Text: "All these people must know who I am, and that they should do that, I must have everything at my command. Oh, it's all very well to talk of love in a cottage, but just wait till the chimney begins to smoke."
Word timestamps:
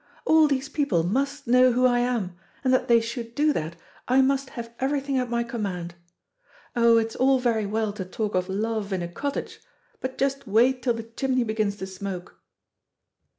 "All 0.25 0.47
these 0.47 0.67
people 0.67 1.03
must 1.03 1.45
know 1.45 1.73
who 1.73 1.85
I 1.85 1.99
am, 1.99 2.35
and 2.63 2.73
that 2.73 2.87
they 2.87 2.99
should 2.99 3.35
do 3.35 3.53
that, 3.53 3.75
I 4.07 4.19
must 4.21 4.49
have 4.57 4.73
everything 4.79 5.19
at 5.19 5.29
my 5.29 5.43
command. 5.43 5.93
Oh, 6.75 6.97
it's 6.97 7.15
all 7.15 7.37
very 7.37 7.67
well 7.67 7.93
to 7.93 8.03
talk 8.03 8.33
of 8.33 8.49
love 8.49 8.91
in 8.91 9.03
a 9.03 9.07
cottage, 9.07 9.59
but 9.99 10.17
just 10.17 10.47
wait 10.47 10.81
till 10.81 10.95
the 10.95 11.03
chimney 11.03 11.43
begins 11.43 11.75
to 11.77 11.85
smoke." 11.85 12.39